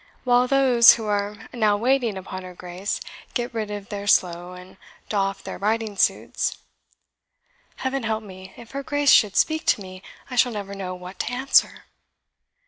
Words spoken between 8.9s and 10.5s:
should speak to me, I